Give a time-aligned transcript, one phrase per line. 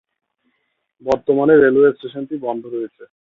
[1.01, 3.03] বর্তমানে রেলওয়ে স্টেশনটি বন্ধ রয়েছে।